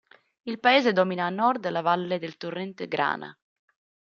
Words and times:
Il 0.41 0.59
paese 0.59 0.93
domina 0.93 1.27
a 1.27 1.29
nord 1.29 1.69
la 1.69 1.81
valle 1.81 2.17
del 2.17 2.35
torrente 2.35 2.87
Grana. 2.87 3.37